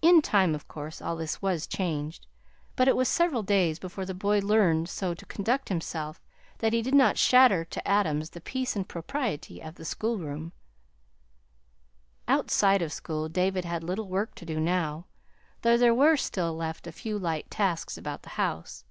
[0.00, 2.26] In time, of course, all this was changed;
[2.74, 6.20] but it was several days before the boy learned so to conduct himself
[6.58, 10.50] that he did not shatter to atoms the peace and propriety of the schoolroom.
[12.26, 15.06] Outside of school David had little work to do now,
[15.60, 18.84] though there were still left a few light tasks about the house.